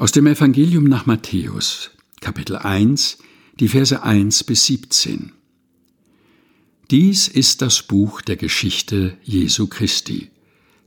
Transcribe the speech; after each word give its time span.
Aus 0.00 0.12
dem 0.12 0.26
Evangelium 0.26 0.84
nach 0.84 1.04
Matthäus, 1.04 1.90
Kapitel 2.22 2.56
1, 2.56 3.18
die 3.56 3.68
Verse 3.68 4.02
1 4.02 4.44
bis 4.44 4.64
17. 4.64 5.32
Dies 6.90 7.28
ist 7.28 7.60
das 7.60 7.82
Buch 7.82 8.22
der 8.22 8.36
Geschichte 8.36 9.18
Jesu 9.22 9.66
Christi, 9.66 10.30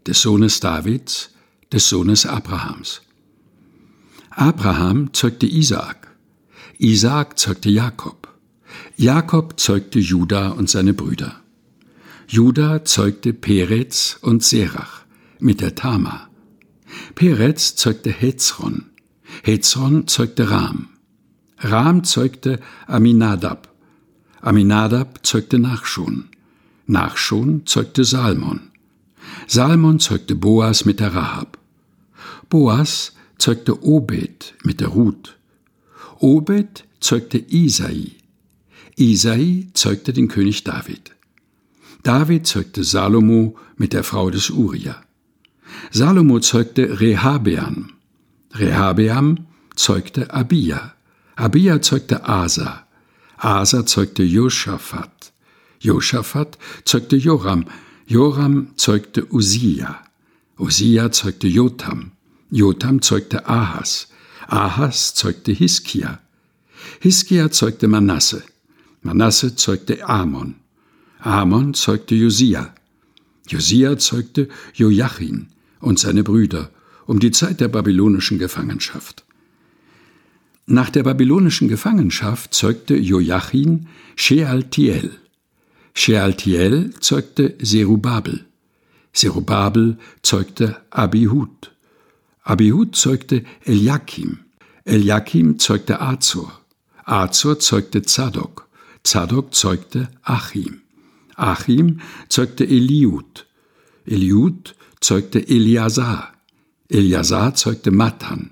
des 0.07 0.19
Sohnes 0.19 0.61
Davids, 0.61 1.29
des 1.71 1.87
Sohnes 1.89 2.25
Abrahams. 2.25 3.03
Abraham 4.31 5.13
zeugte 5.13 5.45
Isaak, 5.45 6.07
Isaak 6.79 7.37
zeugte 7.37 7.69
Jakob, 7.69 8.33
Jakob 8.97 9.59
zeugte 9.59 9.99
Juda 9.99 10.49
und 10.49 10.71
seine 10.71 10.95
Brüder. 10.95 11.39
Juda 12.27 12.83
zeugte 12.83 13.31
Perez 13.33 14.17
und 14.21 14.43
Serach 14.43 15.05
mit 15.37 15.61
der 15.61 15.75
Tama. 15.75 16.29
Perez 17.13 17.75
zeugte 17.75 18.09
Hezron, 18.09 18.89
Hezron 19.41 20.07
zeugte 20.07 20.49
Ram. 20.51 20.89
Ram 21.57 22.03
zeugte 22.03 22.59
Aminadab. 22.87 23.69
Aminadab 24.41 25.25
zeugte 25.25 25.59
Nachschon. 25.59 26.29
Nachschon 26.85 27.63
zeugte 27.65 28.03
Salmon. 28.03 28.71
Salmon 29.47 29.99
zeugte 29.99 30.35
Boas 30.35 30.85
mit 30.85 30.99
der 30.99 31.15
Rahab. 31.15 31.57
Boas 32.49 33.13
zeugte 33.37 33.83
Obed 33.83 34.53
mit 34.63 34.79
der 34.81 34.89
Ruth. 34.89 35.37
Obed 36.19 36.85
zeugte 36.99 37.37
Isai. 37.37 38.11
Isai 38.95 39.69
zeugte 39.73 40.13
den 40.13 40.27
König 40.27 40.63
David. 40.63 41.11
David 42.03 42.45
zeugte 42.45 42.83
Salomo 42.83 43.55
mit 43.77 43.93
der 43.93 44.03
Frau 44.03 44.29
des 44.29 44.49
Uria. 44.49 45.01
Salomo 45.91 46.39
zeugte 46.39 46.99
Rehabeam. 46.99 47.92
Rehabeam 48.53 49.47
zeugte 49.75 50.31
Abia. 50.33 50.93
Abia 51.35 51.81
zeugte 51.81 52.23
Asa. 52.27 52.85
Asa 53.37 53.85
zeugte 53.85 54.23
Josaphat. 54.23 55.31
Josaphat 55.79 56.57
zeugte 56.85 57.17
Joram. 57.17 57.65
Joram 58.05 58.67
zeugte 58.75 59.25
Usia. 59.31 60.03
Usia 60.57 61.11
zeugte 61.11 61.47
Jotam. 61.47 62.11
Jotam 62.51 63.01
zeugte 63.01 63.47
Ahas. 63.47 64.07
Ahas 64.47 65.15
zeugte 65.15 65.51
Hiskia. 65.51 66.19
Hiskia 66.99 67.49
zeugte 67.49 67.87
Manasse. 67.87 68.43
Manasse 69.01 69.55
zeugte 69.55 70.07
Amon. 70.07 70.55
Amon 71.19 71.73
zeugte 71.73 72.15
Josia. 72.15 72.73
Josia 73.47 73.97
zeugte 73.97 74.47
Joachim 74.75 75.47
und 75.79 75.97
seine 75.97 76.23
Brüder 76.23 76.69
um 77.05 77.19
die 77.19 77.31
Zeit 77.31 77.59
der 77.59 77.67
babylonischen 77.67 78.39
Gefangenschaft. 78.39 79.23
Nach 80.65 80.89
der 80.89 81.03
babylonischen 81.03 81.67
Gefangenschaft 81.67 82.53
zeugte 82.53 82.95
Joachim 82.95 83.87
Shealtiel. 84.15 85.11
Shealtiel 85.93 86.93
zeugte 86.99 87.55
Serubabel. 87.61 88.45
Serubabel 89.11 89.97
zeugte 90.21 90.77
Abihud. 90.89 91.71
Abihud 92.43 92.95
zeugte 92.95 93.43
Eliakim. 93.65 94.39
Eliakim 94.85 95.59
zeugte 95.59 96.01
Azor. 96.01 96.61
Azor 97.03 97.59
zeugte 97.59 98.01
Zadok. 98.01 98.67
Zadok 99.05 99.53
zeugte 99.53 100.09
Achim. 100.23 100.81
Achim 101.35 101.99
zeugte 102.29 102.63
Eliud. 102.63 103.45
Eliud 104.05 104.75
zeugte 105.01 105.39
Eliasar. 105.39 106.32
Eliasar 106.93 107.55
zeugte 107.55 107.89
Matan. 107.89 108.51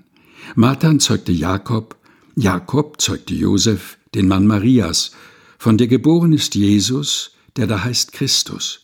Matan 0.56 0.98
zeugte 0.98 1.30
Jakob. 1.30 1.96
Jakob 2.34 3.00
zeugte 3.00 3.34
Josef, 3.34 3.98
den 4.16 4.26
Mann 4.26 4.48
Marias. 4.48 5.12
Von 5.58 5.78
der 5.78 5.86
geboren 5.86 6.32
ist 6.32 6.56
Jesus, 6.56 7.36
der 7.56 7.68
da 7.68 7.84
heißt 7.84 8.12
Christus. 8.12 8.80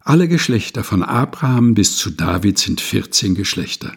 Alle 0.00 0.28
Geschlechter 0.28 0.84
von 0.84 1.02
Abraham 1.02 1.74
bis 1.74 1.96
zu 1.96 2.10
David 2.10 2.58
sind 2.58 2.80
14 2.80 3.34
Geschlechter. 3.34 3.92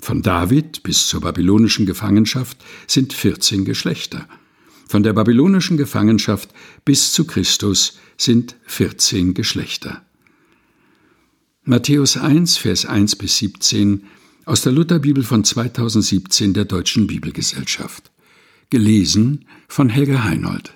Von 0.00 0.22
David 0.22 0.82
bis 0.82 1.06
zur 1.06 1.20
babylonischen 1.20 1.86
Gefangenschaft 1.86 2.58
sind 2.88 3.12
14 3.12 3.64
Geschlechter. 3.64 4.28
Von 4.88 5.04
der 5.04 5.12
babylonischen 5.12 5.76
Gefangenschaft 5.76 6.50
bis 6.84 7.12
zu 7.12 7.26
Christus 7.26 7.98
sind 8.16 8.56
14 8.64 9.34
Geschlechter. 9.34 10.02
Matthäus 11.64 12.16
1, 12.16 12.56
Vers 12.56 12.86
1 12.86 13.14
bis 13.14 13.38
17 13.38 14.02
aus 14.46 14.62
der 14.62 14.72
Lutherbibel 14.72 15.22
von 15.22 15.44
2017 15.44 16.54
der 16.54 16.64
Deutschen 16.64 17.06
Bibelgesellschaft. 17.06 18.10
Gelesen 18.68 19.44
von 19.68 19.88
Helga 19.88 20.24
Heinold. 20.24 20.74